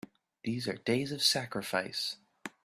These 0.43 0.67
are 0.67 0.77
days 0.77 1.11
of 1.11 1.21
sacrifice! 1.21 2.17